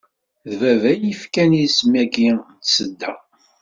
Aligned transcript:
D 0.49 0.51
baba 0.61 0.89
iyi-ifkan 0.93 1.51
isem-agi 1.65 2.29
n 2.37 2.39
Tasedda. 2.47 3.11